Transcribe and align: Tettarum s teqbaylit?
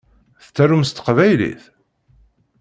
Tettarum 0.43 0.83
s 0.83 0.89
teqbaylit? 0.91 1.63